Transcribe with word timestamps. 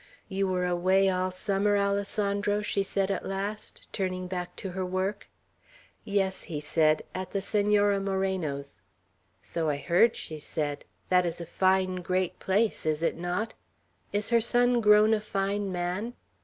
"You 0.27 0.47
were 0.47 0.65
away 0.65 1.11
all 1.11 1.29
summer, 1.29 1.77
Alessandro?" 1.77 2.63
she 2.63 2.81
said 2.81 3.11
at 3.11 3.23
last, 3.23 3.85
turning 3.93 4.25
back 4.25 4.55
to 4.55 4.71
her 4.71 4.83
work. 4.83 5.27
"Yes," 6.03 6.45
he 6.45 6.59
said: 6.59 7.03
"at 7.13 7.33
the 7.33 7.39
Senora 7.39 7.99
Moreno's." 7.99 8.81
"So 9.43 9.69
I 9.69 9.77
heard," 9.77 10.15
she 10.15 10.39
said. 10.39 10.85
"That 11.09 11.23
is 11.23 11.39
a 11.39 11.45
fine 11.45 11.97
great 11.97 12.39
place, 12.39 12.83
is 12.83 13.03
it 13.03 13.15
not? 13.15 13.53
Is 14.11 14.29
her 14.29 14.41
son 14.41 14.81
grown 14.81 15.13
a 15.13 15.21
fine 15.21 15.71
man? 15.71 16.15